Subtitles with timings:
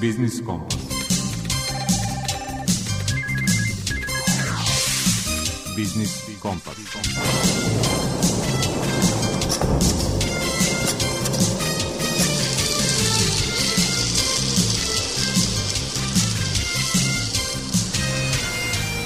[0.00, 0.76] Biznis Kompas.
[5.76, 6.10] Biznis
[6.40, 6.74] Kompas.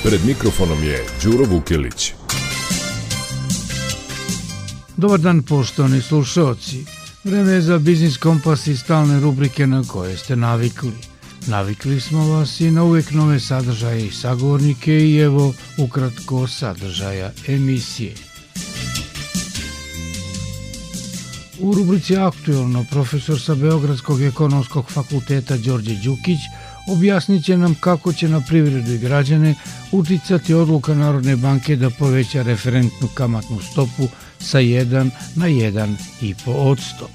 [0.02, 2.12] Pred mikrofonom je Đuro Vukilić.
[4.96, 6.99] Dobar dan poštovani slušalci.
[7.24, 10.92] Vreme je za Biznis Kompas i stalne rubrike na koje ste navikli.
[11.46, 18.14] Navikli smo vas i na uvek nove sadržaje i sagovornike i evo ukratko sadržaja emisije.
[21.58, 26.40] U rubrici Aktuelno profesor sa Beogradskog ekonomskog fakulteta Đorđe Đukić
[26.90, 29.54] objasnit će nam kako će na privredu i građane
[29.92, 34.08] uticati odluka Narodne banke da poveća referentnu kamatnu stopu
[34.38, 37.08] sa 1 na 1,5 odsto.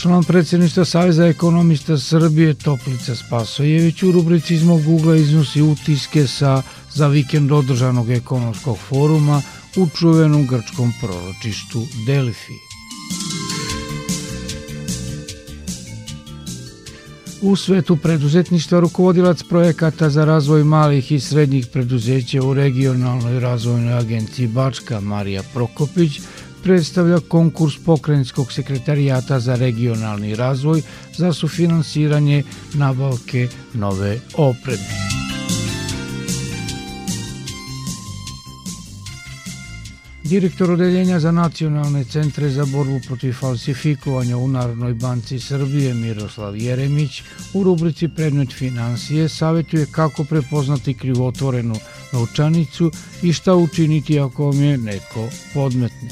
[0.00, 6.62] Član predsjedništva Saveza ekonomista Srbije Toplica Spasojević u rubrici iz mog ugla iznosi utiske sa
[6.94, 9.42] za vikend održanog ekonomskog foruma
[9.76, 12.68] u čuvenom grčkom proročištu Delfi.
[17.42, 24.46] U svetu preduzetništva rukovodilac projekata za razvoj malih i srednjih preduzeća u regionalnoj razvojnoj agenciji
[24.46, 26.20] Bačka Marija Prokopić
[26.62, 30.82] predstavlja konkurs pokrajinskog sekretarijata za regionalni razvoj
[31.16, 32.42] za sufinansiranje
[32.74, 35.17] nabavke nove opreme.
[40.24, 47.22] Direktor Odeljenja za nacionalne centre za borbu protiv falsifikovanja u Narodnoj banci Srbije Miroslav Jeremić
[47.54, 51.74] u rubrici Predmet financije savjetuje kako prepoznati krivotvorenu
[52.12, 52.90] novčanicu
[53.22, 56.08] i šta učiniti ako vam je neko podmetne.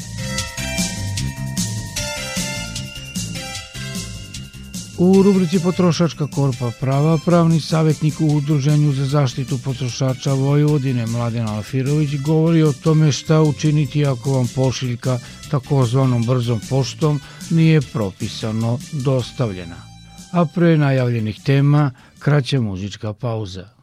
[4.99, 12.15] U rubrici Potrošačka korpa prava pravni savjetnik u Udruženju za zaštitu potrošača Vojvodine Mladen Alfirović
[12.15, 15.19] govori o tome šta učiniti ako vam pošiljka
[15.51, 17.21] takozvanom brzom poštom
[17.51, 19.77] nije propisano dostavljena.
[20.33, 23.76] A pre najavljenih tema kraća muzička pauza.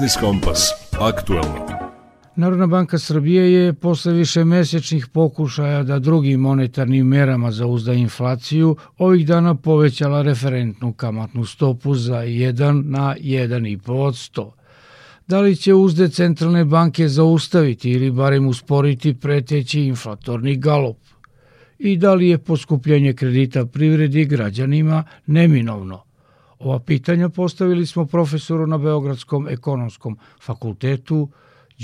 [0.00, 0.70] Biznis Kompas.
[1.00, 1.66] Aktuelno.
[2.36, 9.26] Narodna banka Srbije je posle više mesečnih pokušaja da drugim monetarnim merama zauzda inflaciju ovih
[9.26, 14.50] dana povećala referentnu kamatnu stopu za 1 na 1,5%.
[15.26, 20.98] Da li će uzde centralne banke zaustaviti ili barem usporiti preteći inflatorni galop?
[21.78, 26.09] I da li je poskupljenje kredita privredi građanima neminovno?
[26.60, 30.16] Ova pitanja postavili smo profesoru na Beogradskom ekonomskom
[30.46, 31.28] fakultetu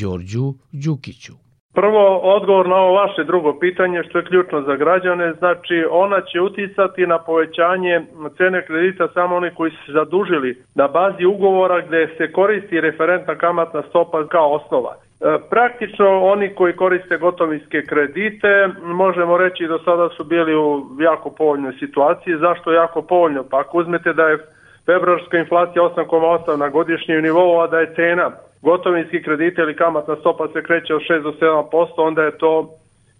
[0.00, 1.32] Đorđu Đukiću.
[1.74, 6.40] Prvo, odgovor na ovo vaše drugo pitanje, što je ključno za građane, znači ona će
[6.40, 8.00] uticati na povećanje
[8.36, 13.34] cene kredita samo oni koji su se zadužili na bazi ugovora gde se koristi referentna
[13.34, 14.94] kamatna stopa kao osnova.
[14.94, 21.30] E, praktično oni koji koriste gotovinske kredite, možemo reći do sada su bili u jako
[21.30, 22.36] povoljnoj situaciji.
[22.40, 23.44] Zašto jako povoljno?
[23.50, 24.55] Pa ako uzmete da je
[24.86, 28.30] februarska inflacija 8,8 na godišnjem nivou, a da je cena
[28.62, 32.70] gotovinski kredite ili kamatna stopa se kreće od 6 do 7%, onda je to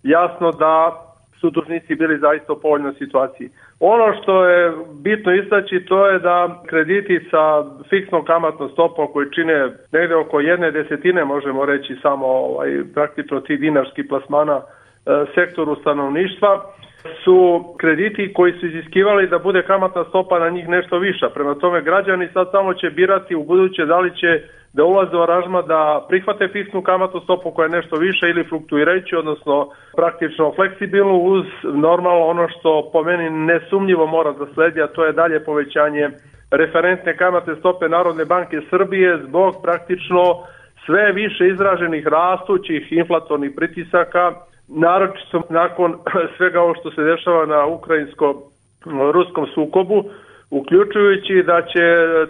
[0.02, 1.02] jasno da
[1.40, 3.48] su dužnici bili zaista u povoljnoj situaciji.
[3.80, 4.72] Ono što je
[5.02, 10.70] bitno istaći to je da krediti sa fiksnom kamatnom stopom koji čine negde oko jedne
[10.70, 16.62] desetine možemo reći samo ovaj, praktično ti dinarski plasmana e, sektoru stanovništva
[17.24, 21.28] su krediti koji su iziskivali da bude kamatna stopa na njih nešto viša.
[21.34, 24.42] Prema tome građani sad samo će birati u buduće da li će
[24.72, 29.16] da ulaze u aranžma da prihvate fiksnu kamatnu stopu koja je nešto više ili fluktuirajući,
[29.16, 35.04] odnosno praktično fleksibilnu uz normalno ono što po meni nesumnjivo mora da sledi, a to
[35.04, 36.10] je dalje povećanje
[36.50, 40.22] referentne kamatne stope Narodne banke Srbije zbog praktično
[40.86, 44.32] sve više izraženih rastućih inflatornih pritisaka,
[44.68, 45.94] naročito nakon
[46.36, 50.04] svega ovo što se dešava na ukrajinsko-ruskom sukobu,
[50.50, 51.84] uključujući da će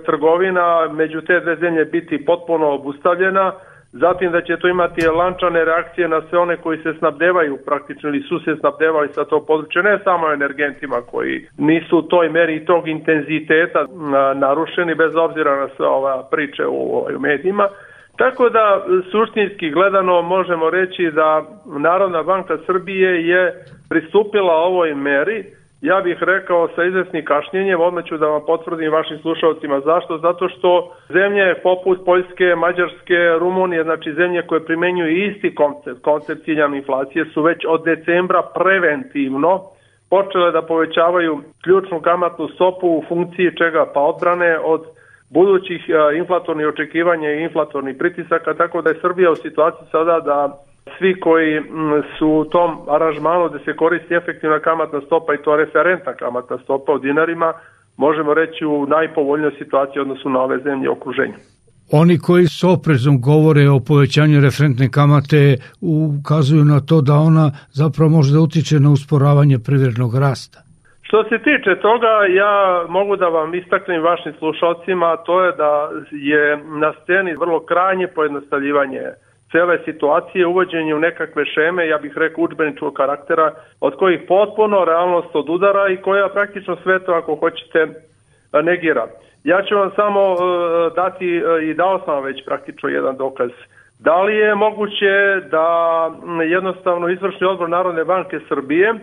[0.07, 3.53] trgovina među te dve zemlje biti potpuno obustavljena,
[3.93, 8.23] zatim da će to imati lančane reakcije na sve one koji se snabdevaju praktično ili
[8.23, 12.89] su se snabdevali sa to područje, ne samo energentima koji nisu u toj meri tog
[12.89, 13.87] intenziteta
[14.35, 17.69] narušeni bez obzira na sve ova priče u, u medijima.
[18.19, 21.43] Tako da suštinski gledano možemo reći da
[21.79, 25.45] Narodna banka Srbije je pristupila ovoj meri.
[25.81, 30.49] Ja bih rekao sa izvesnim kašnjenjem, odmah ću da vam potvrdim vašim slušalcima zašto, zato
[30.49, 37.25] što zemlje poput Poljske, Mađarske, Rumunije, znači zemlje koje primenjuju isti koncept, koncept ciljane inflacije
[37.25, 39.63] su već od decembra preventivno
[40.11, 43.87] počele da povećavaju ključnu kamatnu stopu u funkciji čega?
[43.95, 44.96] Pa odbrane od
[45.31, 45.83] budućih
[46.19, 50.67] inflatornih očekivanja i inflatornih pritisaka, tako da je Srbija u situaciji sada da
[50.99, 51.63] svi koji
[52.19, 56.93] su u tom aranžmanu da se koristi efektivna kamatna stopa i to referentna kamatna stopa
[56.93, 57.53] u dinarima,
[57.97, 61.39] možemo reći u najpovoljnoj situaciji odnosu na ove zemlje okruženja.
[61.93, 68.11] Oni koji s oprezom govore o povećanju referentne kamate ukazuju na to da ona zapravo
[68.11, 70.66] može da utiče na usporavanje privrednog rasta.
[71.07, 76.57] Što se tiče toga, ja mogu da vam istaknem vašim slušalcima, to je da je
[76.57, 79.03] na sceni vrlo krajnje pojednostavljivanje
[79.53, 85.29] cele situacije, uvođenje u nekakve šeme, ja bih rekao učbeničkog karaktera, od kojih potpuno realnost
[85.33, 87.87] od udara i koja praktično sve to, ako hoćete,
[88.63, 89.07] negira.
[89.45, 90.39] Ja ću vam samo uh,
[90.97, 93.51] dati uh, i dao sam već praktično jedan dokaz.
[93.99, 95.67] Da li je moguće da
[96.49, 98.95] jednostavno izvršni odbor Narodne banke Srbije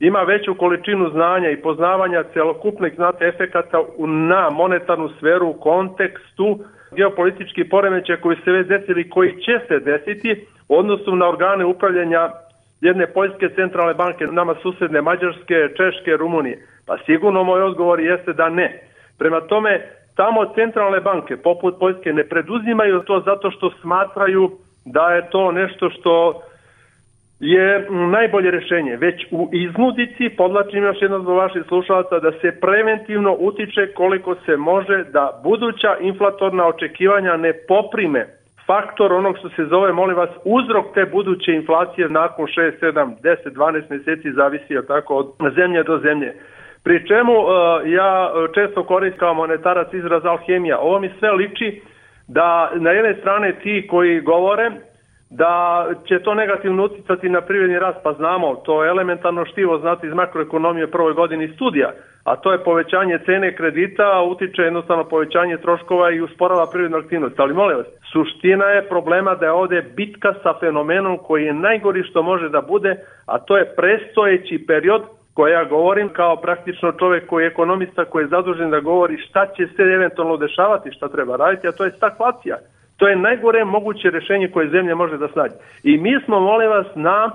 [0.00, 6.58] ima veću količinu znanja i poznavanja celokupnih znate efekata na monetarnu sferu u kontekstu
[6.96, 12.30] geopolitički poremećaj koji se već desili koji će se desiti u odnosu na organe upravljanja
[12.80, 16.58] jedne poljske centralne banke, nama susedne Mađarske, Češke, Rumunije?
[16.86, 18.80] Pa sigurno moj odgovor jeste da ne.
[19.18, 19.80] Prema tome,
[20.16, 24.50] tamo centralne banke, poput Poljske, ne preduzimaju to zato što smatraju
[24.84, 26.42] da je to nešto što
[27.44, 28.96] je najbolje rešenje.
[28.96, 34.56] Već u iznudici, podlačim još jedno zbog vaših slušalaca, da se preventivno utiče koliko se
[34.56, 38.26] može da buduća inflatorna očekivanja ne poprime
[38.66, 43.36] faktor onog što se zove, molim vas, uzrok te buduće inflacije nakon 6, 7, 10,
[43.44, 46.34] 12 meseci zavisi od tako od zemlje do zemlje.
[46.84, 47.48] Pri čemu uh,
[47.86, 50.78] ja često koristim kao monetarac izraz alhemija.
[50.78, 51.82] Ovo mi sve liči
[52.28, 54.70] da na jedne strane ti koji govore
[55.36, 60.06] da će to negativno uticati na privredni rast, pa znamo, to je elementarno štivo znati
[60.06, 61.90] iz makroekonomije prvoj godini studija,
[62.24, 67.40] a to je povećanje cene kredita, utiče jednostavno povećanje troškova i usporava privrednu aktivnost.
[67.40, 72.02] Ali molim vas, suština je problema da je ovde bitka sa fenomenom koji je najgori
[72.02, 75.02] što može da bude, a to je prestojeći period
[75.34, 79.46] koja ja govorim kao praktično čovek koji je ekonomista koji je zadužen da govori šta
[79.46, 82.56] će se eventualno dešavati, šta treba raditi, a to je stagflacija.
[82.96, 85.54] To je najgore moguće rešenje koje zemlja može da snađe.
[85.82, 87.30] I mi smo, molim vas, na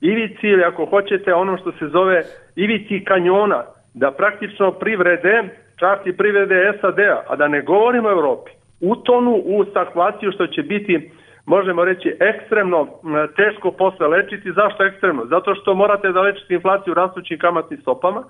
[0.00, 2.22] ivici ili ako hoćete ono što se zove
[2.56, 3.62] ivici kanjona,
[3.94, 5.42] da praktično privrede,
[5.76, 10.62] čak i privrede SAD-a, a da ne govorimo o Evropi, utonu u stahvaciju što će
[10.62, 11.10] biti
[11.46, 12.88] možemo reći ekstremno
[13.36, 14.52] teško posle lečiti.
[14.52, 15.24] Zašto ekstremno?
[15.26, 18.24] Zato što morate da lečite inflaciju rastućim kamatnim stopama,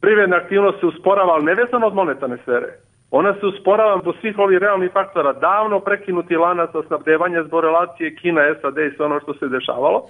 [0.00, 2.68] privredna aktivnost se usporava, ali nevezano od monetarne sfere.
[3.16, 8.40] Ona se usporava do svih ovih realnih faktora, davno prekinuti lanac snabdevanja zbog relacije Kina,
[8.60, 10.02] SAD i sve ono što se dešavalo,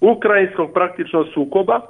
[0.00, 1.80] ukrajinskog praktično sukoba,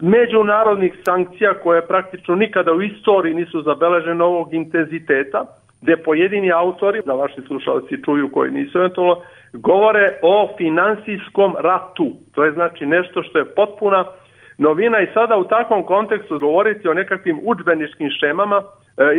[0.00, 5.44] međunarodnih sankcija koje praktično nikada u istoriji nisu zabeležene ovog intenziteta,
[5.82, 9.16] gde pojedini autori, da vaši slušalci čuju koji nisu eventualno,
[9.52, 12.12] govore o finansijskom ratu.
[12.34, 14.04] To je znači nešto što je potpuna
[14.58, 18.62] novina i sada u takvom kontekstu govoriti o nekakvim učbeničkim šemama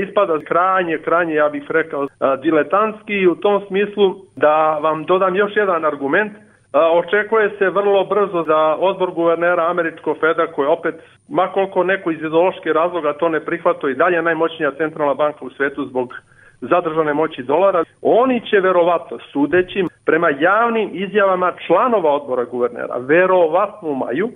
[0.07, 2.07] ispada krajnje, krajnje, ja bih rekao,
[2.41, 6.31] diletantski i u tom smislu da vam dodam još jedan argument–
[6.73, 10.95] Očekuje se vrlo brzo za odbor guvernera američkog Feda koji opet,
[11.29, 15.85] makoliko neko iz ideološke razloga to ne prihvato i dalje najmoćnija centralna banka u svetu
[15.85, 16.13] zbog
[16.61, 23.95] zadržane moći dolara, oni će verovatno sudeći prema javnim izjavama članova odbora guvernera, verovatno u
[23.95, 24.29] maju,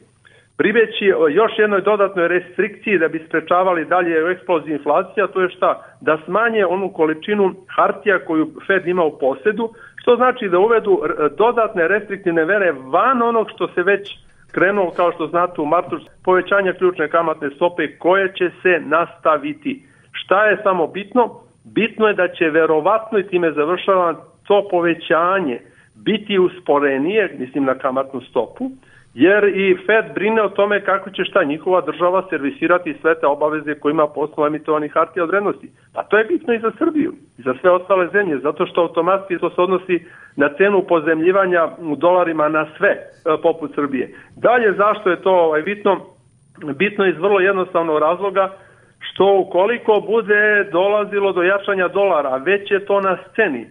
[0.57, 5.81] pribeći još jednoj dodatnoj restrikciji da bi sprečavali dalje eksploziju inflacija, to je šta?
[6.01, 11.01] Da smanje onu količinu hartija koju Fed ima u posedu, što znači da uvedu
[11.37, 14.09] dodatne restriktivne vere van onog što se već
[14.51, 19.83] krenuo, kao što znate u martu, povećanja ključne kamatne stope koje će se nastaviti.
[20.11, 21.29] Šta je samo bitno?
[21.63, 24.15] Bitno je da će verovatno i time završavam
[24.47, 25.59] to povećanje
[25.95, 28.71] biti usporenije, mislim na kamatnu stopu,
[29.13, 33.79] jer i Fed brine o tome kako će šta njihova država servisirati sve te obaveze
[33.79, 35.69] koje ima poslo emitovanih hartija od vrednosti.
[35.93, 39.37] Pa to je bitno i za Srbiju, i za sve ostale zemlje, zato što automatski
[39.37, 40.05] to se odnosi
[40.35, 43.01] na cenu pozemljivanja u dolarima na sve, e,
[43.41, 44.15] poput Srbije.
[44.35, 45.99] Dalje, zašto je to ovaj, bitno?
[46.75, 48.49] Bitno iz vrlo jednostavnog razloga,
[48.99, 53.67] što ukoliko bude dolazilo do jačanja dolara, već je to na sceni,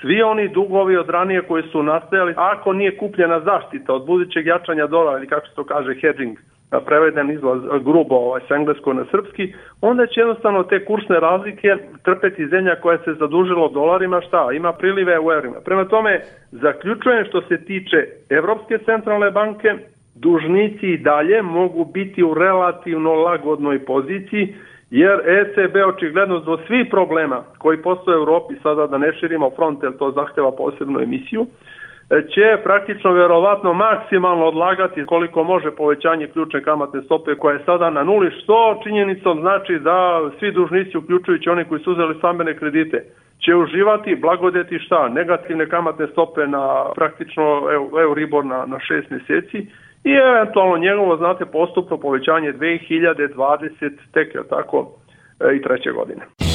[0.00, 4.86] svi oni dugovi od ranije koji su nastajali, ako nije kupljena zaštita od budućeg jačanja
[4.86, 6.38] dolara ili kako se to kaže hedging,
[6.86, 12.48] preveden izlaz grubo ovaj, s englesko na srpski, onda će jednostavno te kursne razlike trpeti
[12.48, 14.48] zemlja koja se zadužila dolarima, šta?
[14.52, 15.56] Ima prilive u eurima.
[15.64, 19.74] Prema tome, zaključujem što se tiče Evropske centralne banke,
[20.14, 24.54] dužnici i dalje mogu biti u relativno lagodnoj poziciji,
[24.90, 29.82] jer ECB očigledno zbog svih problema koji postoje u Europi, sada da ne širimo front,
[29.82, 31.46] jer to zahteva posebnu emisiju,
[32.08, 38.02] će praktično verovatno maksimalno odlagati koliko može povećanje ključne kamatne stope koja je sada na
[38.04, 43.04] nuli, što činjenicom znači da svi dužnici, uključujući oni koji su uzeli stambene kredite,
[43.44, 45.08] će uživati blagodeti šta?
[45.08, 47.62] Negativne kamatne stope na praktično
[48.02, 49.66] Euribor na, na šest meseci
[50.08, 54.92] i eventualno njegovo, znate, postupno povećanje 2020 tek, je tako,
[55.40, 56.47] e, i treće godine.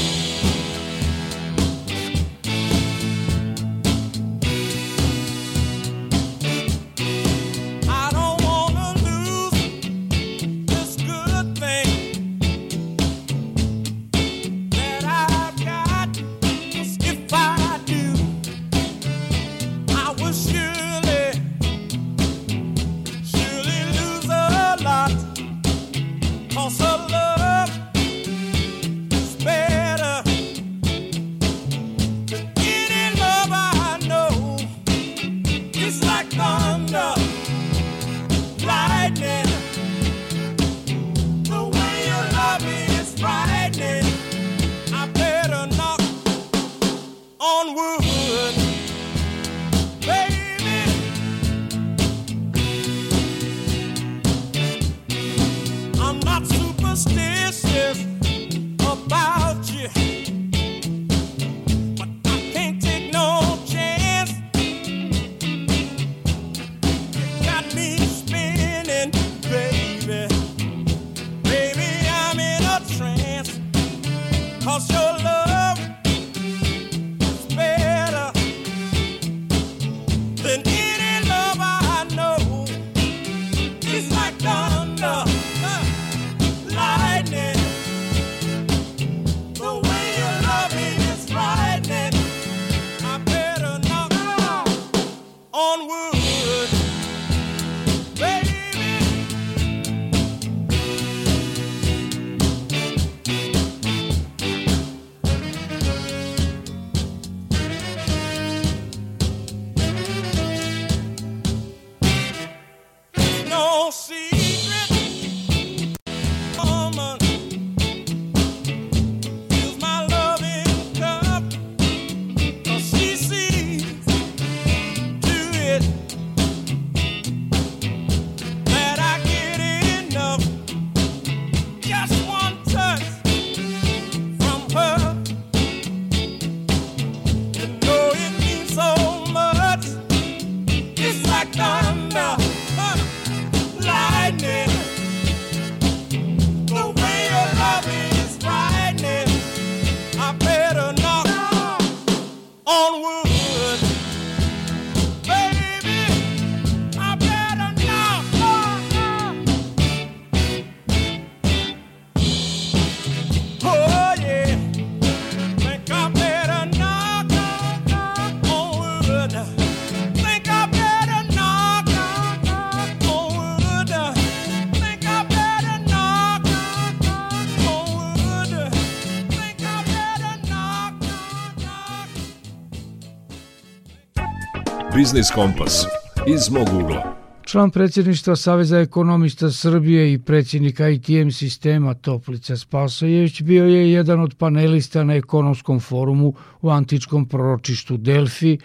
[185.03, 185.85] Biznis Kompas
[186.27, 187.15] iz mog ugla.
[187.45, 194.35] Član predsjedništva Saveza ekonomista Srbije i predsjednik ITM sistema Toplica Spasojević bio je jedan od
[194.37, 198.57] panelista na ekonomskom forumu u antičkom proročištu Delfi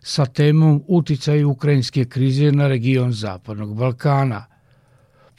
[0.00, 4.44] sa temom uticaj ukrajinske krize na region Zapadnog Balkana.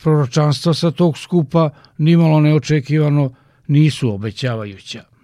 [0.03, 3.29] Proročanstva sa tog skupa nimalo neočekivano
[3.67, 5.16] nisu obećavajuća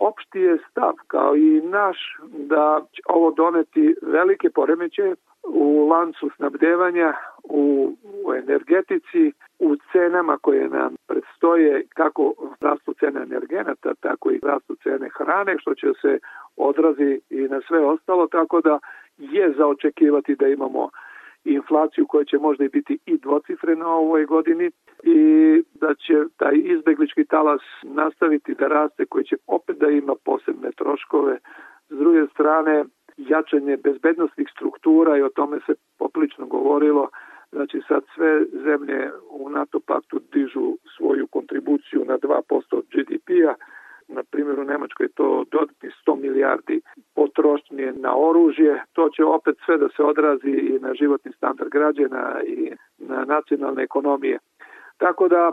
[0.00, 7.12] opšti je stav kao i naš da će ovo doneti velike poremeće u lancu snabdevanja,
[7.44, 14.76] u, u energetici, u cenama koje nam predstoje kako rastu cene energenata, tako i rastu
[14.82, 16.18] cene hrane, što će se
[16.56, 18.78] odrazi i na sve ostalo, tako da
[19.18, 20.88] je zaočekivati da imamo
[21.44, 24.70] inflaciju koja će možda i biti i dvocifrena ovoj godini
[25.02, 25.18] i
[25.74, 31.38] da će taj izbeglički talas nastaviti da raste koji će opet da ima posebne troškove.
[31.88, 32.84] S druge strane,
[33.16, 37.08] jačanje bezbednostnih struktura i o tome se poplično govorilo,
[37.52, 43.54] Znači sad sve zemlje u NATO paktu dižu svoju kontribuciju na 2% od GDP-a,
[44.10, 46.80] na primjer u Nemačkoj je to dodatni 100 milijardi
[47.14, 52.40] potrošnje na oružje, to će opet sve da se odrazi i na životni standard građana
[52.46, 54.38] i na nacionalne ekonomije.
[54.98, 55.52] Tako da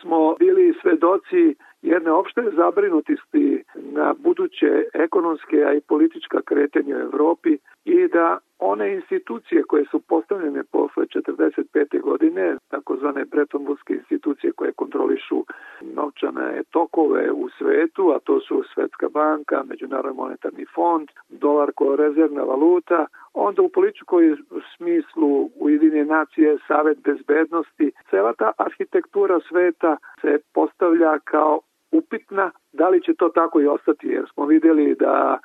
[0.00, 7.58] smo bili svedoci jedne opšte zabrinutosti na buduće ekonomske, a i politička kretanja u Evropi
[7.84, 12.00] i da one institucije koje su postavljene posle 45.
[12.00, 15.44] godine, takozvane Bretton Woodske institucije koje kontrolišu
[15.80, 22.42] novčane tokove u svetu, a to su Svetska banka, Međunarodni monetarni fond, dolar koja rezervna
[22.42, 24.36] valuta, onda u političkoj
[24.76, 31.60] smislu Ujedinje nacije, Savet bezbednosti, cela ta arhitektura sveta se postavlja kao
[31.92, 35.38] upitna, da li će to tako i ostati, jer smo videli da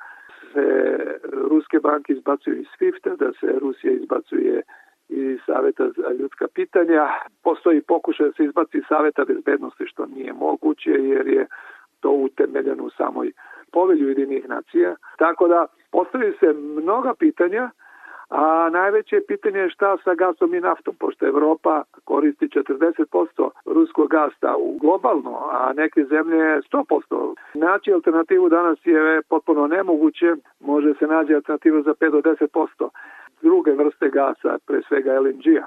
[0.52, 0.64] se
[1.32, 4.62] ruske banke izbacuju iz SWIFT-a, da se Rusija izbacuje
[5.08, 7.08] iz Saveta za ljudska pitanja.
[7.42, 11.46] Postoji pokušaj da se izbaci iz Saveta bezbednosti, što nije moguće, jer je
[12.00, 13.32] to utemeljeno u samoj
[13.72, 14.94] povelju jedinih nacija.
[15.18, 17.70] Tako da postoji se mnoga pitanja,
[18.30, 24.54] a najveće pitanje je šta sa gasom i naftom, pošto Evropa koristi 40% ruskog gasta
[24.58, 27.34] u globalno, a neke zemlje 100%.
[27.54, 32.88] Naći alternativu danas je potpuno nemoguće, može se naći alternativu za 5 do 10%
[33.42, 35.66] druge vrste gasa, pre svega LNG-a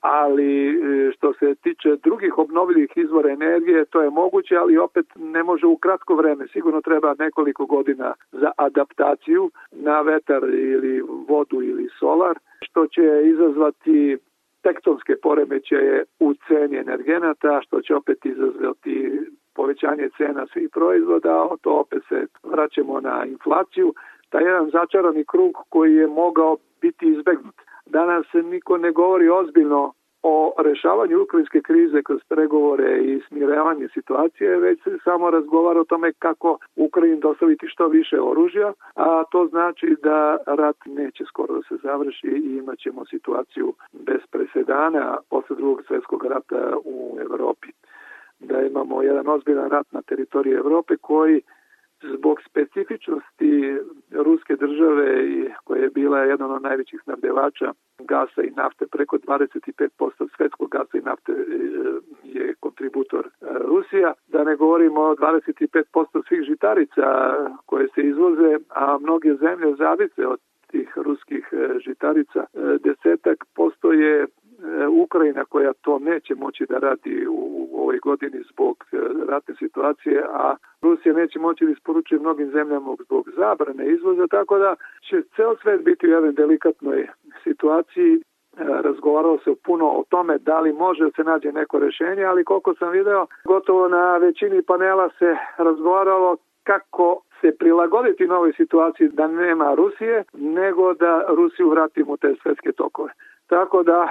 [0.00, 5.42] ali e, što se tiče drugih obnovljivih izvora energije, to je moguće, ali opet ne
[5.42, 6.46] može u kratko vreme.
[6.52, 14.18] Sigurno treba nekoliko godina za adaptaciju na vetar ili vodu ili solar, što će izazvati
[14.62, 19.20] tektonske poremećaje u ceni energenata, što će opet izazvati
[19.54, 23.94] povećanje cena svih proizvoda, a to opet se vraćamo na inflaciju.
[24.28, 27.54] Taj jedan začarani krug koji je mogao biti izbegnut
[27.90, 34.56] Danas se niko ne govori ozbiljno o rešavanju ukrajinske krize kroz pregovore i smirevanje situacije,
[34.56, 39.96] već se samo razgovara o tome kako Ukrajin dostaviti što više oružja, a to znači
[40.02, 46.24] da rat neće skoro da se završi i imaćemo situaciju bez presedana posle drugog svetskog
[46.24, 47.68] rata u Evropi.
[48.40, 51.42] Da imamo jedan ozbiljan rat na teritoriji Evrope koji
[52.02, 53.78] zbog specifičnosti
[54.10, 55.24] ruske države
[55.64, 61.00] koja je bila jedan od najvećih snabdevača gasa i nafte, preko 25% svetskog gasa i
[61.00, 61.44] nafte e,
[62.24, 67.34] je kontributor e, Rusija, da ne govorimo o 25% svih žitarica
[67.66, 72.44] koje se izvoze, a mnoge zemlje zavise od tih ruskih e, žitarica.
[72.84, 74.26] Desetak posto je
[75.04, 78.96] Ukrajina koja to neće moći da radi u ovoj godini zbog e,
[79.28, 84.74] ratne situacije, a Rusija neće moći da isporučuje mnogim zemljama zbog zabrane izvoza, tako da
[85.08, 87.08] će ceo svet biti u jednoj delikatnoj
[87.44, 88.20] situaciji e,
[88.58, 92.74] razgovaralo se puno o tome da li može da se nađe neko rešenje, ali koliko
[92.74, 99.74] sam video, gotovo na većini panela se razgovaralo kako se prilagoditi novoj situaciji da nema
[99.74, 103.10] Rusije, nego da Rusiju vratimo te svetske tokove.
[103.46, 104.08] Tako da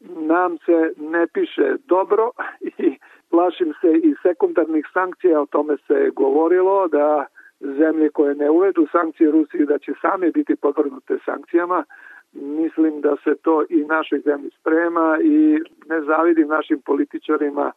[0.00, 2.30] nam se ne piše dobro
[2.78, 2.98] i
[3.30, 7.26] plašim se i sekundarnih sankcija, o tome se govorilo da
[7.60, 11.84] zemlje koje ne uvedu sankcije Rusiji da će same biti podvrgnute sankcijama.
[12.32, 15.58] Mislim da se to i našoj zemlji sprema i
[15.88, 17.72] ne zavidim našim političarima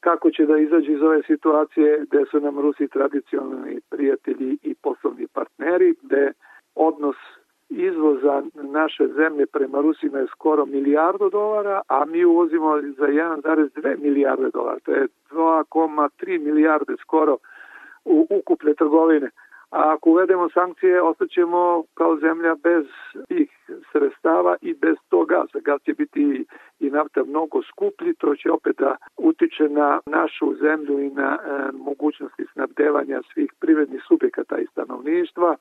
[0.00, 5.26] kako će da izađe iz ove situacije gde su nam Rusi tradicionalni prijatelji i poslovni
[5.32, 6.32] partneri, gde
[6.74, 7.16] odnos
[7.68, 14.50] izvoza naše zemlje prema Rusima je skoro milijardu dolara, a mi uvozimo za 1,2 milijarde
[14.50, 14.78] dolara.
[14.84, 17.36] To je 2,3 milijarde skoro
[18.04, 19.30] u ukupne trgovine.
[19.70, 22.86] A ako uvedemo sankcije, ostaćemo kao zemlja bez
[23.28, 23.50] tih
[23.92, 25.58] sredstava i bez tog gaza.
[25.64, 26.44] Gaz će biti
[26.80, 31.70] i nafta mnogo skuplji, to će opet da utiče na našu zemlju i na e,
[31.72, 35.56] mogućnosti snabdevanja svih privrednih subjekata i stanovništva.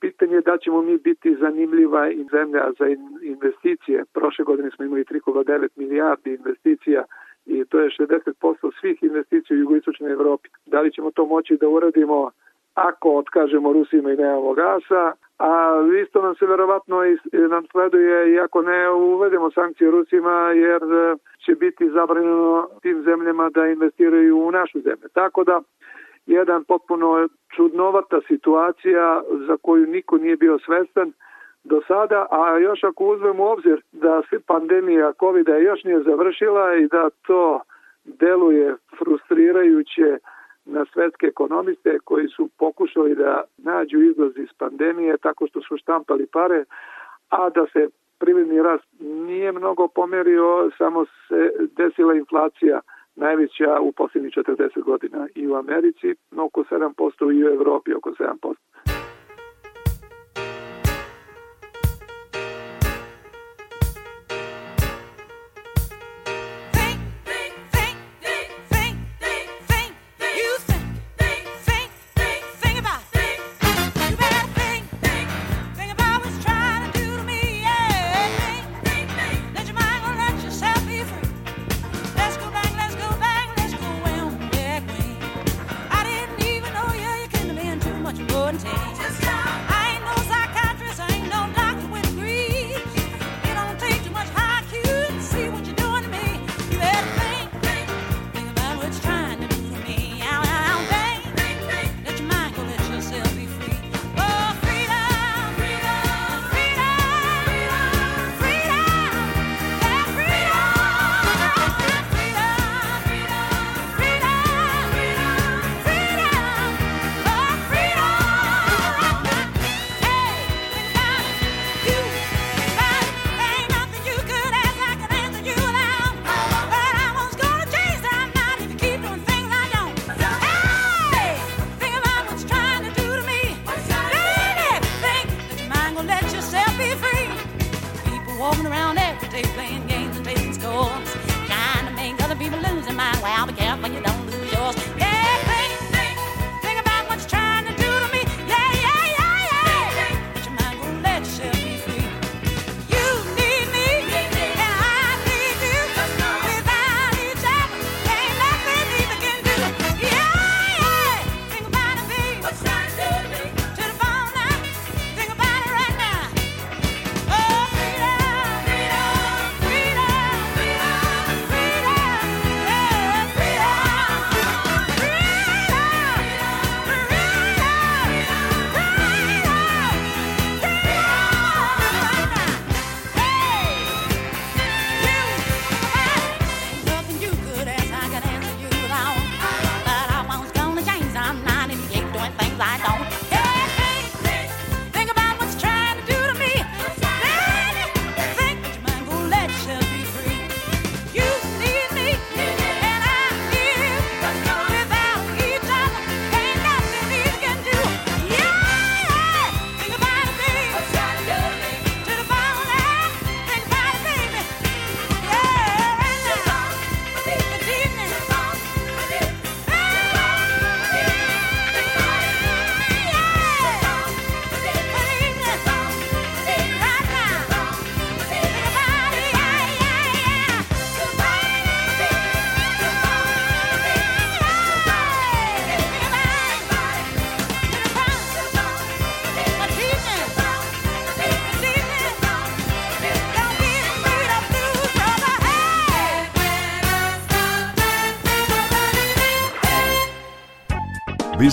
[0.00, 2.86] Pitanje je da ćemo mi biti zanimljiva i zemlja za
[3.22, 4.04] investicije.
[4.12, 7.04] Prošle godine smo imali 3,9 milijardi investicija
[7.46, 10.48] i to je 60% svih investicija u jugoistočnoj Evropi.
[10.66, 12.30] Da li ćemo to moći da uradimo
[12.74, 16.96] ako otkažemo Rusima i nemamo gasa, a isto nam se verovatno
[17.32, 23.50] nam sleduje i ako ne uvedemo sankcije Rusima jer e, će biti zabranjeno tim zemljama
[23.50, 25.08] da investiraju u našu zemlju.
[25.12, 25.60] Tako da
[26.26, 31.12] jedan potpuno čudnovata situacija za koju niko nije bio svestan
[31.64, 36.74] do sada, a još ako uzmemo u obzir da se pandemija covid još nije završila
[36.74, 37.60] i da to
[38.04, 40.18] deluje frustrirajuće
[40.64, 46.26] na svetske ekonomiste koji su pokušali da nađu izlaz iz pandemije tako što su štampali
[46.26, 46.64] pare,
[47.30, 52.80] a da se privredni rast nije mnogo pomerio, samo se desila inflacija
[53.16, 58.95] najveća u posljednjih 40 godina i u Americi, oko 7% i u Evropi oko 7%.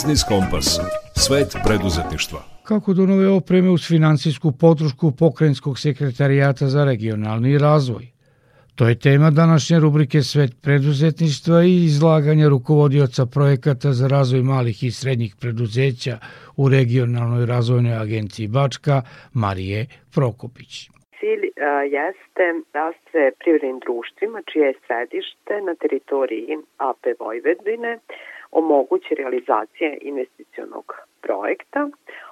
[0.04, 0.80] Biznis Kompas.
[1.16, 2.44] Svet preduzetništva.
[2.64, 8.08] Kako do nove opreme uz financijsku potrušku Pokrenjskog sekretarijata za regionalni razvoj?
[8.76, 14.92] To je tema današnje rubrike Svet preduzetništva i izlaganja rukovodioca projekata za razvoj malih i
[14.92, 16.18] srednjih preduzeća
[16.56, 19.02] u regionalnoj razvojnoj agenciji Bačka,
[19.34, 20.90] Marije Prokopić.
[21.24, 28.00] Cilj a, jeste da se privrednim društvima, čije je središte na teritoriji AP Vojvedine,
[28.52, 31.90] omogući realizacija investicionog projekta,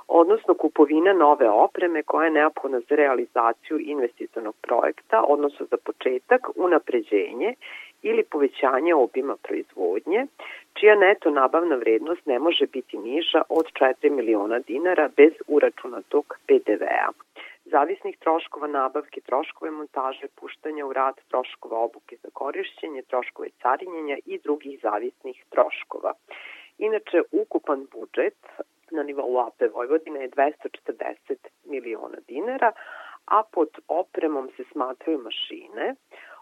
[0.08, 7.54] odnosno kupovina nove opreme koja je neophodna za realizaciju investicionog projekta, odnosno za početak, unapređenje
[8.02, 10.26] ili povećanje obima proizvodnje,
[10.74, 17.12] čija neto nabavna vrednost ne može biti niža od 4 miliona dinara bez uračunatog PDV-a
[17.72, 24.40] zavisnih troškova nabavke, troškove montaže, puštanja u rad, troškova obuke za korišćenje, troškove carinjenja i
[24.40, 26.14] drugih zavisnih troškova.
[26.78, 28.38] Inače, ukupan budžet
[28.92, 32.72] na nivou AP Vojvodine je 240 miliona dinara,
[33.26, 35.96] a pod opremom se smatraju mašine,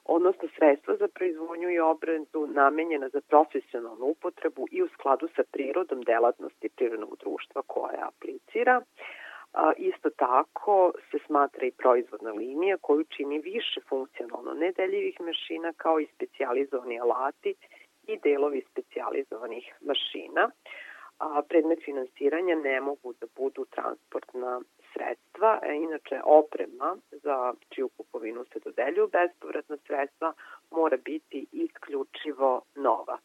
[0.06, 6.02] odnosno sredstva za proizvodnju i obradu namenjena za profesionalnu upotrebu i u skladu sa prirodom
[6.02, 8.82] delatnosti prirodnog društva koja aplicira.
[9.54, 16.00] A, isto tako se smatra i proizvodna linija koju čini više funkcionalno nedeljivih mašina kao
[16.00, 17.56] i specijalizovani alati
[18.08, 20.50] i delovi specijalizovanih mašina.
[21.20, 24.62] A, predmet finansiranja ne mogu da budu transportna
[24.94, 30.34] sredstva, a inače oprema za čiju kupovinu se dodeljuju bespovratna sredstva
[30.72, 33.18] mora biti isključivo nova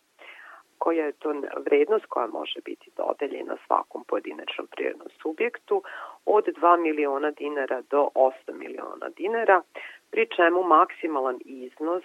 [0.84, 1.34] koja je to
[1.66, 5.82] vrednost koja može biti dodeljena svakom pojedinačnom prirodnom subjektu
[6.26, 9.62] od 2 miliona dinara do 8 miliona dinara,
[10.10, 12.04] pri čemu maksimalan iznos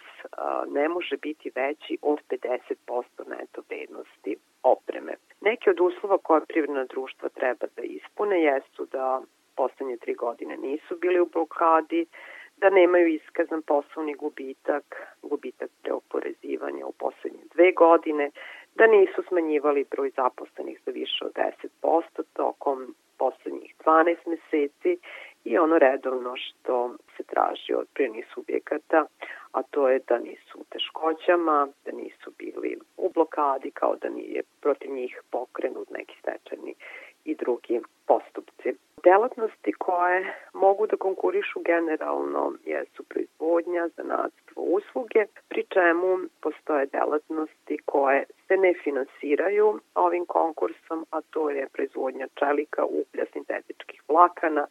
[0.67, 5.13] ne može biti veći od 50% neto vrednosti opreme.
[5.41, 9.21] Neki od uslova koje privredna društva treba da ispune jesu da
[9.55, 12.05] poslednje tri godine nisu bili u blokadi,
[12.61, 14.85] da nemaju iskazan poslovni gubitak,
[15.21, 18.31] gubitak preoporezivanja u poslednje dve godine,
[18.75, 21.33] da nisu smanjivali broj zaposlenih za više od
[21.81, 24.97] 10% tokom poslednjih 12 meseci
[25.43, 29.05] i ono redovno što se traži od privrednih subjekata,
[29.51, 34.41] a to je da nisu u teškoćama, da nisu bili u blokadi, kao da nije
[34.61, 36.73] protiv njih pokrenut neki stečajni
[37.25, 38.69] i drugi postupci.
[39.03, 48.25] Delatnosti koje mogu da konkurišu generalno jesu proizvodnja, zanatstvo, usluge, pri čemu postoje delatnosti koje
[48.47, 54.67] se ne finansiraju ovim konkursom, a to je proizvodnja čelika, uglja, sintetičkih vlakana,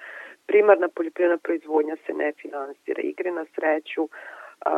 [0.47, 4.09] primarna poljoprivredna proizvodnja se ne finansira, igre na sreću,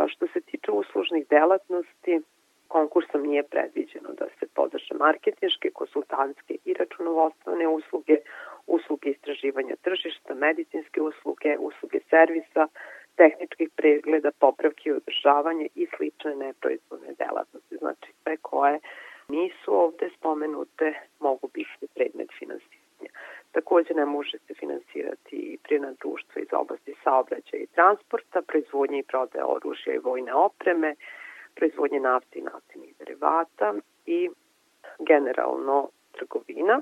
[0.09, 2.21] što se tiče uslužnih delatnosti,
[2.69, 8.17] konkursom nije predviđeno da se podrže marketinške, konsultantske i računovodstvene usluge,
[8.77, 12.67] usluge istraživanja tržišta, medicinske usluge, usluge servisa,
[13.17, 17.77] tehničkih pregleda, popravke i održavanje i slične neproizvodne delatnosti.
[17.77, 18.79] Znači sve koje
[19.29, 23.11] nisu ovde spomenute mogu biti predmet finansiranja.
[23.53, 29.09] Takođe ne može se finansirati i prijena društva iz oblasti saobraćaja i transporta, proizvodnje i
[29.13, 30.95] prodaje oružja i vojne opreme,
[31.55, 33.75] proizvodnje nafte i naftinih derivata
[34.07, 34.31] i
[34.99, 36.81] generalno trgovina.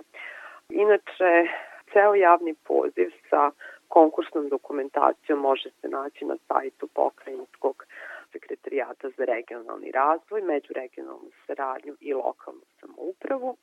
[0.70, 1.48] Inače,
[1.92, 3.50] ceo javni poziv sa
[3.88, 7.84] konkursnom dokumentacijom može se naći na sajtu pokrajinskog
[8.32, 13.56] sekretarijata za regionalni razvoj, međuregionalnu saradnju i lokalnu samoupravu,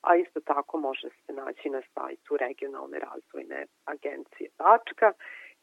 [0.00, 5.12] a isto tako može se naći na sajtu regionalne razvojne agencije Bačka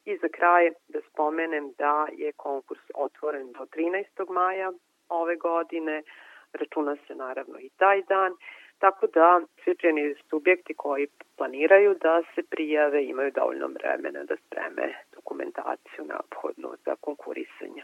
[0.06, 4.30] I za kraj da spomenem da je konkurs otvoren do 13.
[4.30, 4.71] maja
[5.10, 6.04] ove godine,
[6.54, 8.32] računa se naravno i taj dan,
[8.80, 11.08] tako da svi prijeni subjekti koji
[11.38, 17.84] planiraju da se prijave imaju dovoljno vremena da spreme dokumentaciju neophodnu za konkurisanje.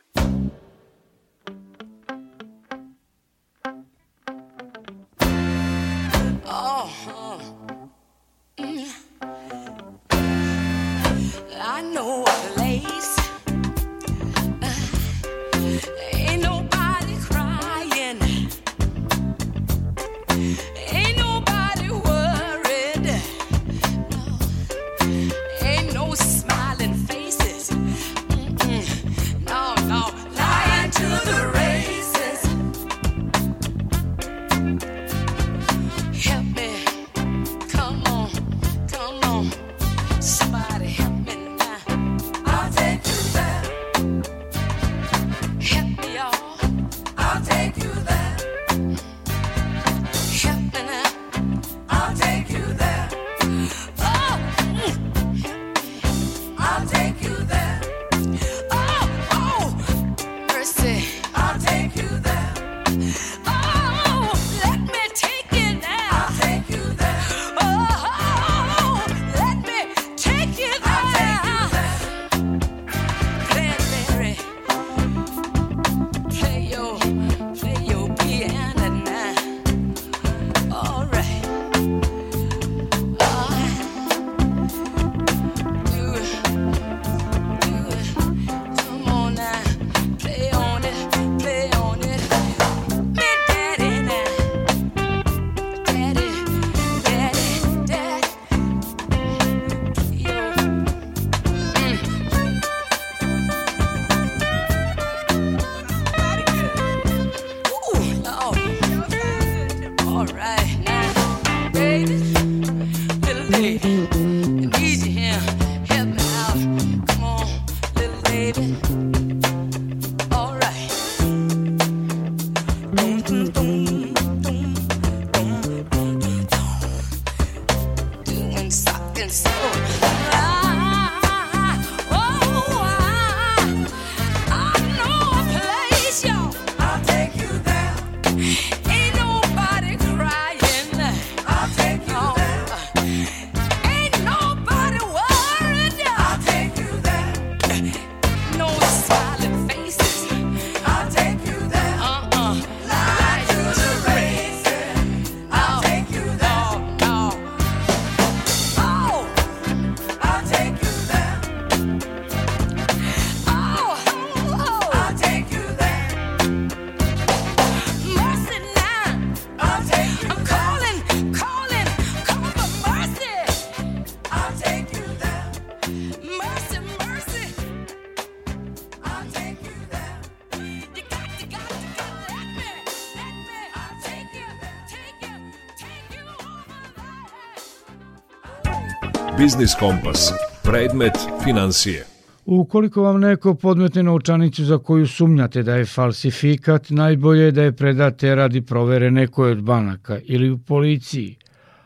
[189.52, 190.34] Biznis Kompas.
[190.64, 192.06] Predmet financije.
[192.46, 197.72] Ukoliko vam neko podmetne novčanicu za koju sumnjate da je falsifikat, najbolje je da je
[197.72, 201.36] predate radi provere nekoj od banaka ili u policiji.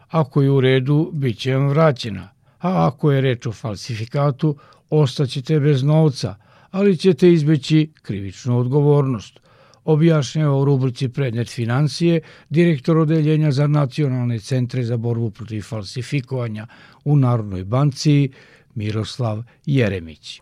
[0.09, 2.29] Ako je u redu, bit će vam vraćena.
[2.59, 4.55] A ako je reč o falsifikatu,
[4.89, 6.35] ostaćete bez novca,
[6.71, 9.39] ali ćete izbeći krivičnu odgovornost
[9.85, 16.65] objašnjava u rubrici Predmet financije direktor Odeljenja za nacionalne centre za borbu protiv falsifikovanja
[17.05, 18.29] u Narodnoj banci
[18.75, 20.41] Miroslav Jeremić.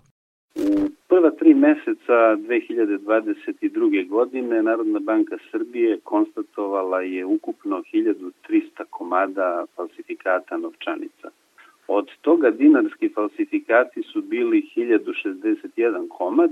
[0.55, 4.07] U prva tri meseca 2022.
[4.07, 8.31] godine Narodna banka Srbije konstatovala je ukupno 1300
[8.89, 11.29] komada falsifikata novčanica.
[11.87, 16.51] Od toga dinarski falsifikati su bili 1061 komad,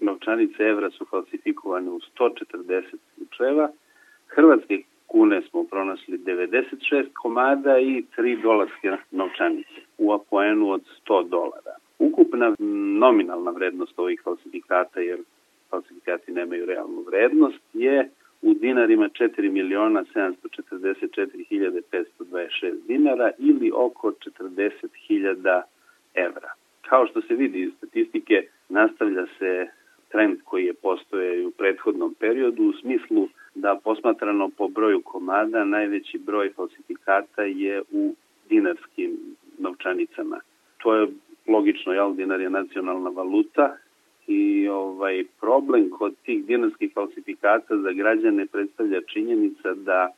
[0.00, 2.82] novčanice evra su falsifikovane u 140
[3.14, 3.68] slučajeva,
[4.26, 11.74] hrvatske kune smo pronašli 96 komada i 3 dolarske novčanice u apoenu od 100 dolara.
[11.98, 12.54] Ukupna
[12.98, 15.18] nominalna vrednost ovih falsifikata, jer
[15.70, 18.10] falsifikati nemaju realnu vrednost, je
[18.42, 24.70] u dinarima 4 miliona 744 526 dinara ili oko 40
[25.06, 25.62] hiljada
[26.14, 26.52] evra.
[26.88, 29.66] Kao što se vidi iz statistike, nastavlja se
[30.08, 36.18] trend koji je postoje u prethodnom periodu u smislu da posmatrano po broju komada najveći
[36.18, 38.14] broj falsifikata je u
[38.48, 39.16] dinarskim
[39.58, 40.40] novčanicama.
[40.78, 41.08] To je
[41.48, 43.76] logično, jel, dinar je nacionalna valuta
[44.26, 50.08] i ovaj problem kod tih dinarskih falsifikata za građane predstavlja činjenica da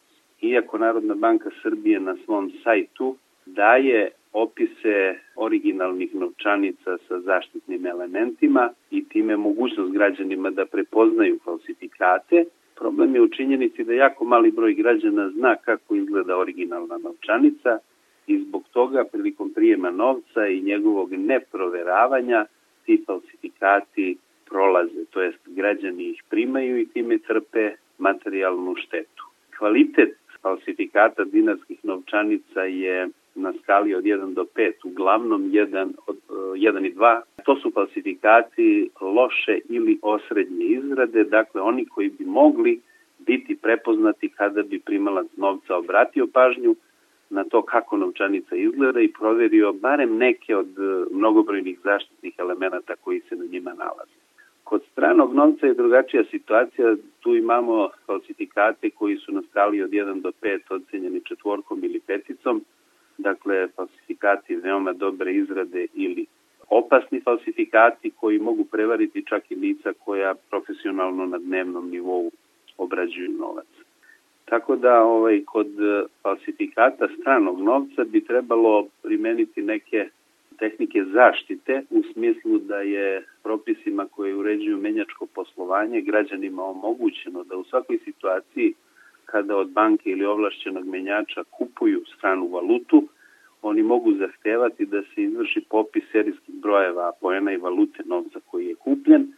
[0.41, 3.17] iako Narodna banka Srbije na svom sajtu
[3.47, 12.45] daje opise originalnih novčanica sa zaštitnim elementima i time mogućnost građanima da prepoznaju falsifikate.
[12.77, 17.79] Problem je u činjenici da jako mali broj građana zna kako izgleda originalna novčanica
[18.27, 22.47] i zbog toga prilikom prijema novca i njegovog neproveravanja
[22.87, 24.17] ti falsifikati
[24.49, 29.25] prolaze, to jest građani ih primaju i time trpe materijalnu štetu.
[29.59, 33.09] Kvalitet falsifikata dinarskih novčanica je
[33.39, 37.21] na skali od 1 do 5, uglavnom 1, od, 1 i 2.
[37.45, 42.81] To su falsifikati loše ili osrednje izrade, dakle oni koji bi mogli
[43.19, 46.75] biti prepoznati kada bi primalac novca obratio pažnju
[47.31, 53.21] na to kako novčanica izgleda i proverio barem neke od e, mnogobrojnih zaštitnih elemenata koji
[53.21, 54.19] se na njima nalaze.
[54.65, 60.21] Kod stranog novca je drugačija situacija, tu imamo falsifikate koji su na skali od 1
[60.21, 62.65] do 5 ocenjeni četvorkom ili peticom,
[63.19, 66.27] dakle falsifikati veoma dobre izrade ili
[66.71, 72.31] opasni falsifikati koji mogu prevariti čak i lica koja profesionalno na dnevnom nivou
[72.79, 73.67] obrađuju novac.
[74.45, 75.69] Tako da ovaj kod
[76.23, 80.09] falsifikata stranog novca bi trebalo primeniti neke
[80.59, 87.65] tehnike zaštite u smislu da je propisima koje uređuju menjačko poslovanje građanima omogućeno da u
[87.65, 88.75] svakoj situaciji
[89.31, 93.09] kada od banke ili ovlašćenog menjača kupuju stranu valutu,
[93.63, 98.75] oni mogu zahtevati da se izvrši popis serijskih brojeva poena i valute novca koji je
[98.75, 99.33] kupljen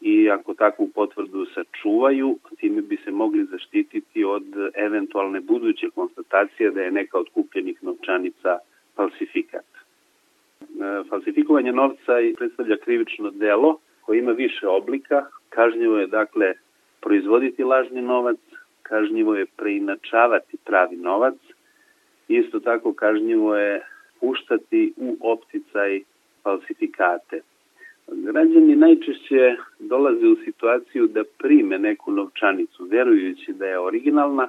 [0.00, 6.82] i ako takvu potvrdu sačuvaju, time bi se mogli zaštititi od eventualne buduće konstatacije da
[6.82, 8.58] je neka od kupljenih novčanica
[8.96, 9.64] falsifikat.
[10.60, 15.26] E, falsifikovanje novca predstavlja krivično delo koje ima više oblika.
[15.48, 16.54] Kažnjivo je dakle
[17.00, 18.38] proizvoditi lažni novac,
[18.88, 21.34] kažnjivo je preinačavati pravi novac,
[22.28, 23.82] isto tako kažnjivo je
[24.20, 26.00] puštati u opticaj
[26.42, 27.40] falsifikate.
[28.08, 34.48] Građani najčešće dolaze u situaciju da prime neku novčanicu, verujući da je originalna,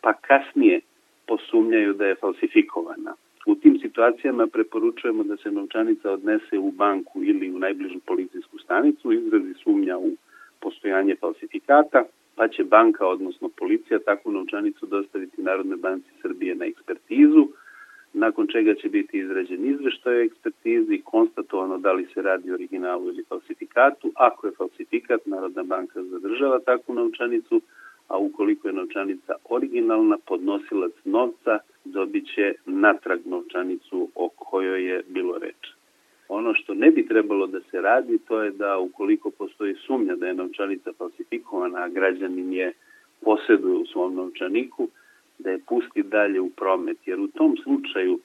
[0.00, 0.80] pa kasnije
[1.26, 3.14] posumnjaju da je falsifikovana.
[3.46, 9.12] U tim situacijama preporučujemo da se novčanica odnese u banku ili u najbližu policijsku stanicu,
[9.12, 10.10] izrazi sumnja u
[10.60, 12.04] postojanje falsifikata,
[12.36, 17.46] pa će banka, odnosno policija, takvu novčanicu dostaviti Narodne banci Srbije na ekspertizu,
[18.12, 23.08] nakon čega će biti izrađen izveštaj o ekspertizi, konstatovano da li se radi o originalu
[23.08, 24.12] ili falsifikatu.
[24.14, 27.60] Ako je falsifikat, Narodna banka zadržava takvu novčanicu,
[28.08, 35.38] a ukoliko je novčanica originalna, podnosilac novca dobit će natrag novčanicu o kojoj je bilo
[35.38, 35.81] reč.
[36.34, 40.26] Ono što ne bi trebalo da se radi, to je da ukoliko postoji sumnja da
[40.26, 42.72] je novčanica falsifikovana, a građanin je
[43.20, 44.88] posjeduje u svom novčaniku,
[45.38, 48.18] da je pusti dalje u promet, jer u tom slučaju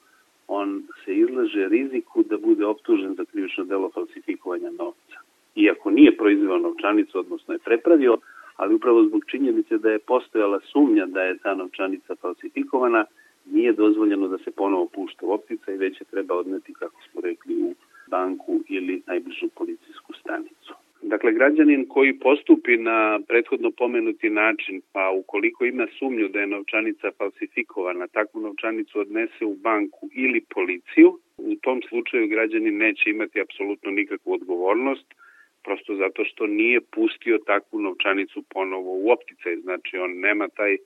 [0.48, 5.18] on se izlaže riziku da bude optužen za krivično delo falsifikovanja novca.
[5.56, 8.18] Iako nije proizveo novčanicu, odnosno je prepravio,
[8.56, 13.06] ali upravo zbog činjenice da je postojala sumnja da je ta novčanica falsifikovana,
[13.46, 17.22] nije dozvoljeno da se ponovo pušta u optica i već je treba odneti, kako smo
[17.22, 17.74] rekli, u
[18.10, 20.74] banku ili najbližu policijsku stanicu.
[21.02, 27.12] Dakle, građanin koji postupi na prethodno pomenuti način, pa ukoliko ima sumnju da je novčanica
[27.18, 33.92] falsifikovana, takvu novčanicu odnese u banku ili policiju, u tom slučaju građanin neće imati apsolutno
[33.92, 35.14] nikakvu odgovornost,
[35.64, 40.78] prosto zato što nije pustio takvu novčanicu ponovo u opticaj, znači on nema taj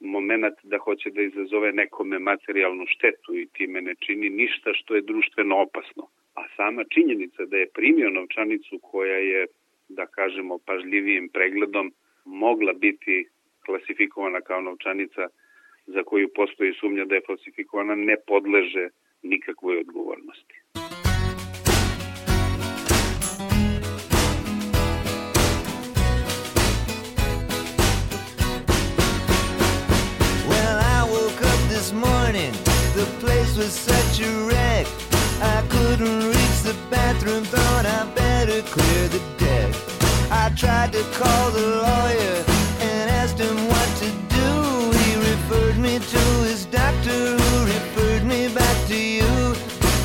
[0.00, 5.02] moment da hoće da izazove nekome materijalnu štetu i time ne čini ništa što je
[5.02, 6.08] društveno opasno.
[6.34, 9.46] A sama činjenica da je primio novčanicu koja je,
[9.88, 11.92] da kažemo, pažljivijim pregledom
[12.24, 13.28] mogla biti
[13.66, 15.28] klasifikovana kao novčanica
[15.86, 18.88] za koju postoji sumnja da je falsifikovana ne podleže
[19.22, 20.54] nikakvoj odgovornosti.
[33.00, 34.99] The place was such a wreck.
[35.42, 39.74] I couldn't reach the bathroom, thought I better clear the deck.
[40.30, 42.44] I tried to call the lawyer
[42.80, 44.98] and asked him what to do.
[45.00, 49.54] He referred me to his doctor, who referred me back to you.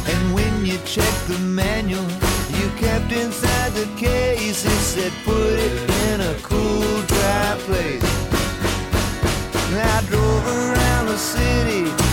[0.08, 2.10] And when you checked the manual,
[2.58, 4.64] you kept inside the case.
[4.64, 8.04] It said, put it in a cool, dry place.
[9.78, 12.05] I drove around the city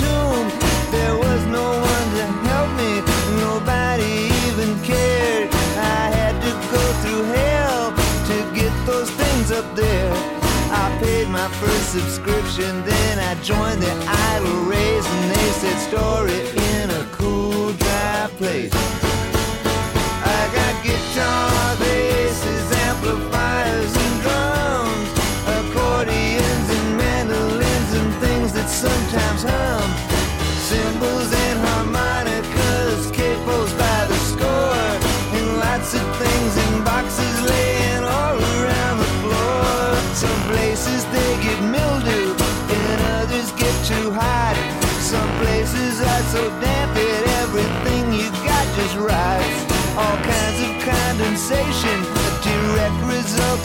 [0.00, 0.50] entombed.
[0.90, 3.00] There was no one to help me,
[3.40, 5.52] nobody even cared.
[5.76, 7.92] I had to go through hell
[8.30, 10.12] to get those things up there.
[10.70, 13.92] I paid my first subscription, then I joined the
[14.34, 19.05] Idle Race, and they said, Store it in a cool, dry place.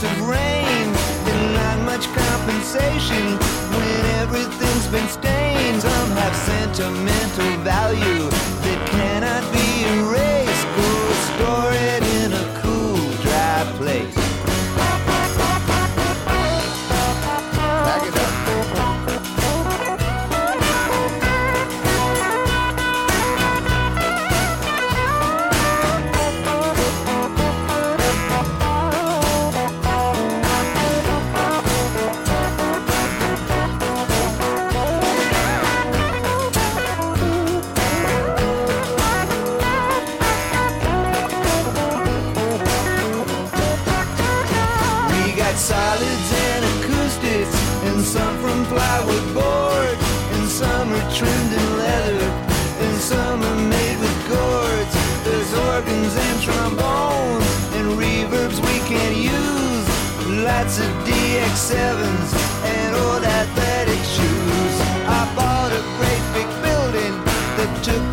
[0.02, 0.88] Result of rain,
[1.28, 3.38] and not much compensation
[3.72, 5.82] when everything's been stained.
[5.82, 8.41] Some have sentimental value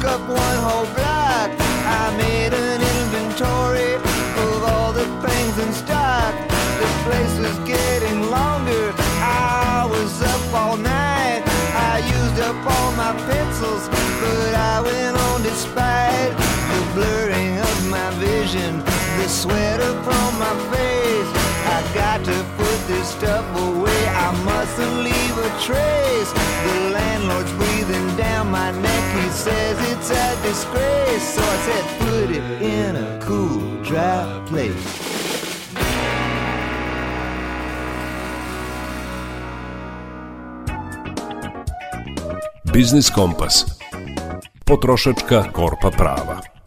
[0.08, 1.48] up one whole block.
[2.00, 3.92] I made an inventory
[4.44, 6.32] of all the things in stock.
[6.80, 8.86] The place was getting longer.
[9.20, 11.42] I was up all night.
[11.92, 13.84] I used up all my pencils,
[14.22, 16.32] but I went on despite
[16.72, 18.80] the blurring of my vision,
[19.18, 21.30] the sweat upon my face.
[21.76, 24.02] I got to put this stuff away.
[24.26, 26.32] I mustn't leave a trace.
[26.64, 26.77] The
[30.48, 31.34] disgrace.
[31.34, 34.88] So I said, put it in a cool, dry place.
[42.72, 43.64] Biznis Kompas.
[44.64, 46.57] Potrošačka korpa prava.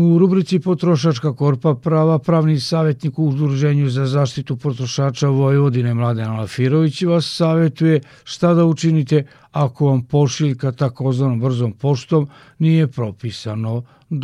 [0.00, 6.96] U rubrici Potrošačka korpa prava pravni savjetnik u Udruženju za zaštitu potrošača Vojvodine Mladen Alafirović
[7.12, 7.96] vas savjetuje
[8.32, 9.16] šta da učinite
[9.64, 12.22] ako vam pošiljka takozvanom brzom poštom
[12.64, 13.72] nije propisano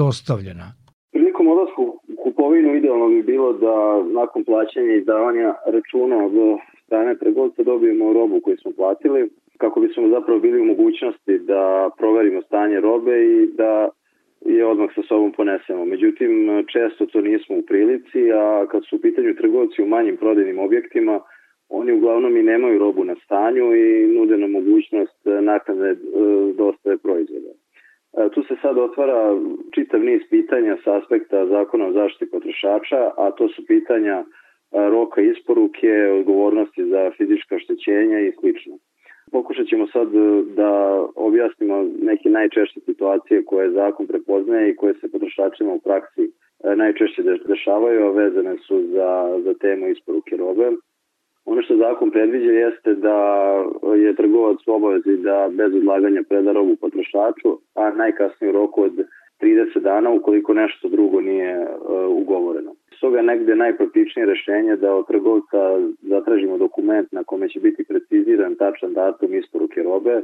[0.00, 0.66] dostavljena.
[1.14, 3.74] Prilikom odlasku u kupovinu idealno bi bilo da
[4.20, 6.34] nakon plaćanja i izdavanja računa od
[6.84, 9.20] strane trgovca dobijemo robu koju smo platili
[9.62, 13.72] kako bismo zapravo bili u mogućnosti da proverimo stanje robe i da
[14.40, 15.84] je odmah sa sobom ponesemo.
[15.84, 20.58] Međutim, često to nismo u prilici, a kad su u pitanju trgovci u manjim prodajnim
[20.58, 21.20] objektima,
[21.68, 25.96] oni uglavnom i nemaju robu na stanju i nude nam mogućnost naknade e,
[26.56, 27.52] dostave proizvoda.
[28.18, 29.36] E, tu se sad otvara
[29.74, 34.24] čitav niz pitanja sa aspekta zakona o zaštiti potrošača, a to su pitanja e,
[34.72, 38.74] roka isporuke, odgovornosti za fizička oštećenja i slično.
[39.32, 40.70] Pokušat ćemo sad e, da
[41.16, 46.24] objasnimo neke najčešće situacije koje zakon prepoznaje i koje se potrošačima u praksi
[46.64, 50.70] e, najčešće dešavaju, a vezane su za, za temu isporuke robe.
[51.44, 53.16] Ono što zakon predviđa jeste da
[53.96, 58.92] je trgovac u obavezi da bez odlaganja preda robu potrošaču, a najkasnije u roku od
[59.40, 61.68] 30 dana ukoliko nešto drugo nije uh,
[62.08, 62.72] ugovoreno.
[62.98, 65.58] Stoga negde najpraktičnije rešenje da od trgovca
[66.02, 70.22] zatražimo dokument na kome će biti preciziran tačan datum isporuke robe,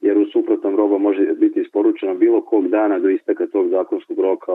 [0.00, 4.52] jer u suprotnom roba može biti isporučena bilo kog dana do isteka tog zakonskog roka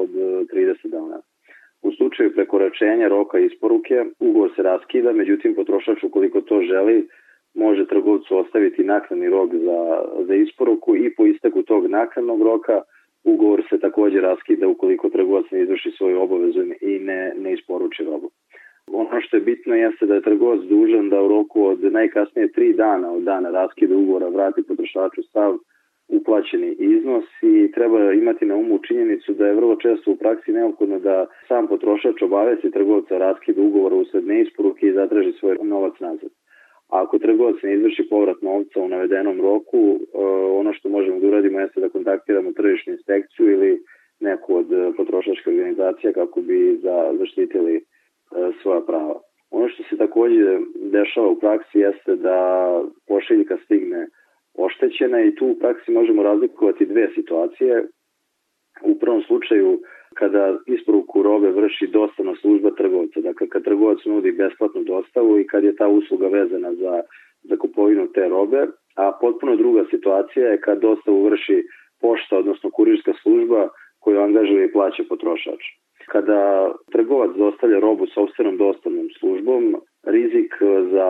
[0.00, 1.20] od 30 dana.
[1.82, 7.08] U slučaju prekoračenja roka isporuke ugovor se raskida, međutim potrošač ukoliko to želi
[7.54, 12.82] može trgovcu ostaviti naknadni rok za, za isporuku i po isteku tog naknadnog roka
[13.26, 18.30] ugovor se takođe raskida ukoliko trgovac ne izvrši svoju obavezu i ne, ne isporuči robu.
[18.92, 22.72] Ono što je bitno jeste da je trgovac dužan da u roku od najkasnije tri
[22.72, 25.58] dana od dana raskida ugovora vrati potrošaču stav
[26.08, 30.98] uplaćeni iznos i treba imati na umu činjenicu da je vrlo često u praksi neophodno
[30.98, 36.30] da sam potrošač obavesti trgovca raskida ugovora usled neisporuke i zatraži svoj novac nazad.
[36.88, 40.18] Ako trgovac ne izvrši povrat novca u navedenom roku, e,
[40.60, 43.82] ono što možemo da uradimo jeste da kontaktiramo tržišnu inspekciju ili
[44.20, 47.80] neku od e, potrošačkih organizacija kako bi za, zaštitili e,
[48.62, 49.20] svoja prava.
[49.50, 52.70] Ono što se takođe dešava u praksi jeste da
[53.08, 54.06] pošiljka stigne
[54.54, 57.86] oštećena i tu u praksi možemo razlikovati dve situacije.
[58.82, 59.80] U prvom slučaju
[60.18, 65.64] kada isporuku robe vrši dostavna služba trgovca, dakle kad trgovac nudi besplatnu dostavu i kad
[65.64, 67.02] je ta usluga vezana za,
[67.42, 71.62] za kupovinu te robe, a potpuno druga situacija je kad dostavu vrši
[72.00, 73.68] pošta, odnosno kurirska služba
[74.00, 75.62] koju angažuje i plaća potrošač.
[76.06, 80.54] Kada trgovac dostavlja robu sobstvenom dostavnom službom, rizik
[80.92, 81.08] za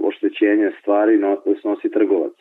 [0.00, 1.20] oštećenje stvari
[1.60, 2.32] snosi trgovac.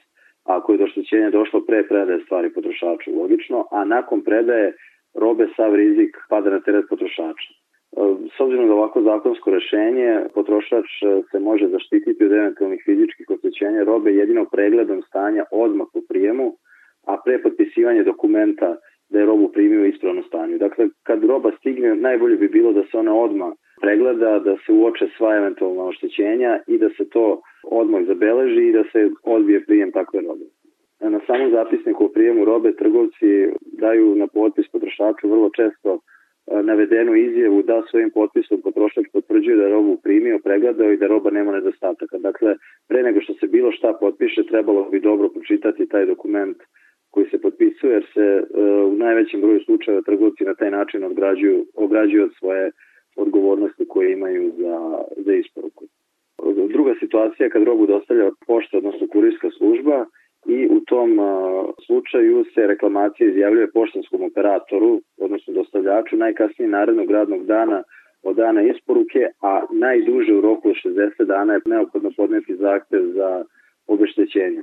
[0.46, 4.74] Ako je do oštećenja došlo pre predaje stvari potrošaču, logično, a nakon predaje
[5.18, 7.50] robe sav rizik pada na teret potrošača.
[7.54, 7.58] E,
[8.38, 13.84] s obzirom da ovako zakonsko rešenje, potrošač e, se može zaštititi od eventualnih fizičkih oštećenja
[13.84, 16.54] robe jedino pregledom stanja odmah po prijemu,
[17.08, 18.76] a pre potpisivanje dokumenta
[19.10, 20.58] da je robu primio u ispravnom stanju.
[20.58, 25.08] Dakle, kad roba stigne, najbolje bi bilo da se ona odmah pregleda, da se uoče
[25.18, 30.22] sva eventualna oštećenja i da se to odmah zabeleži i da se odbije prijem takve
[30.22, 30.46] robe.
[31.00, 36.00] Na samom zapisniku o prijemu robe trgovci daju na potpis potrošaču vrlo često e,
[36.64, 41.30] navedenu izjavu da svojim potpisom potrošač potvrđuje da je robu primio, pregledao i da roba
[41.32, 42.18] nema nedostataka.
[42.18, 42.56] Dakle,
[42.88, 46.58] pre nego što se bilo šta potpiše, trebalo bi dobro pročitati taj dokument
[47.12, 48.44] koji se potpisuje, jer se e,
[48.84, 52.72] u najvećem broju slučajeva trgovci na taj način ograđuju, ograđuju od svoje
[53.16, 55.86] odgovornosti koje imaju za, za isporuku.
[56.70, 60.06] Druga situacija je kad robu dostavlja pošta, odnosno kurirska služba
[60.46, 61.20] i u tom
[61.86, 67.84] slučaju se reklamacija izjavljuje poštanskom operatoru, odnosno dostavljaču, najkasnije narednog radnog dana
[68.24, 73.44] od dana isporuke, a najduže u roku od 60 dana je neophodno podneti zahtev za
[73.88, 74.62] obeštećenje.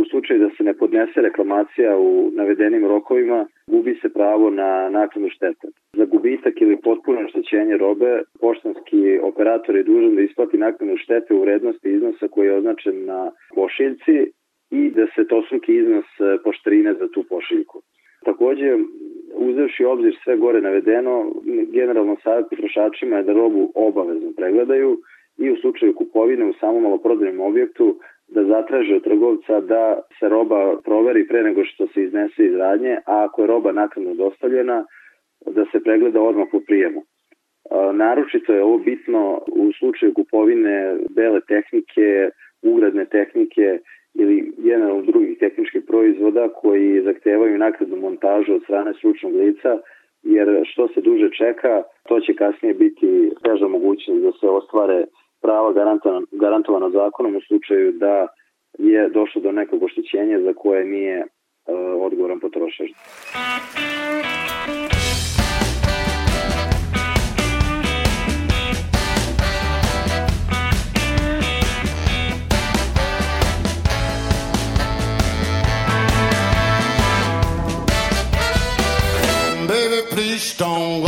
[0.00, 5.28] U slučaju da se ne podnese reklamacija u navedenim rokovima, gubi se pravo na naknadu
[5.28, 5.68] štete.
[5.96, 11.40] Za gubitak ili potpuno oštećenje robe, poštanski operator je dužan da isplati naknadu štete u
[11.40, 14.32] vrednosti iznosa koji je označen na pošiljci
[14.70, 16.04] i da se tostruki iznos
[16.44, 17.82] poštarine za tu pošiljku.
[18.24, 18.76] Takođe,
[19.34, 21.32] uzevši obzir sve gore navedeno,
[21.72, 24.98] generalno savjet potrošačima je da robu obavezno pregledaju
[25.38, 27.98] i u slučaju kupovine u samom maloprodajnom objektu
[28.28, 32.96] da zatraže od trgovca da se roba proveri pre nego što se iznese iz radnje,
[33.06, 34.84] a ako je roba nakredno dostavljena,
[35.46, 37.02] da se pregleda odmah po prijemu.
[37.92, 42.30] Naročito je ovo bitno u slučaju kupovine bele tehnike,
[42.62, 43.78] ugradne tehnike
[44.14, 49.78] ili generalno drugih tehničkih proizvoda koji zahtevaju nakrednu montažu od strane stručnog lica,
[50.22, 55.04] jer što se duže čeka, to će kasnije biti teža mogućnost da se ostvare
[55.42, 58.26] prava garantovana, garantovana zakonom u slučaju da
[58.78, 62.90] je došlo do nekog oštećenja za koje nije uh, odgovoran potrošač.
[80.54, 81.03] stone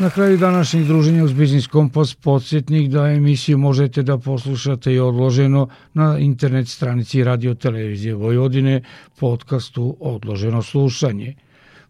[0.00, 5.68] Na kraju današnjeg druženja uz Biznis Kompas podsjetnik da emisiju možete da poslušate i odloženo
[5.94, 8.82] na internet stranici Radio Televizije Vojvodine
[9.18, 11.34] podcastu Odloženo slušanje.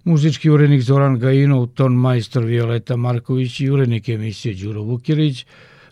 [0.05, 5.47] Muzički urednik Zoran Gajinov, ton majstor Violeta Marković i urednik emisije Đuro Vukilić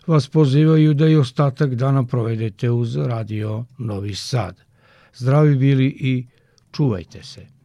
[0.07, 4.61] vas pozivaju da i ostatak dana provedete uz Radio Novi Sad.
[5.15, 6.27] Zdravi bili i
[6.71, 7.58] čuvajte se.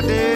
[0.00, 0.27] Yesterday.